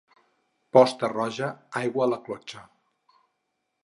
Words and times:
Posta 0.77 1.09
roja, 1.11 1.49
aigua 1.81 2.05
a 2.07 2.11
la 2.13 2.19
clotxa. 2.29 2.63